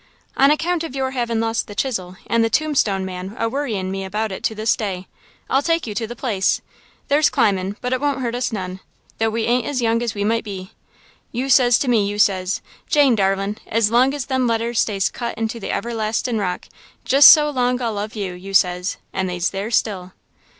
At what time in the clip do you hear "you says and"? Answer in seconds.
18.33-19.29